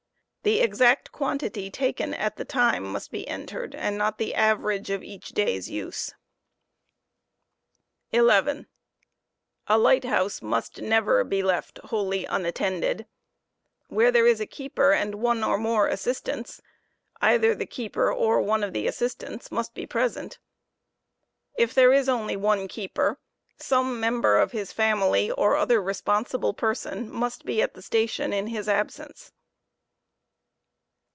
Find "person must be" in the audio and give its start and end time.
26.55-27.61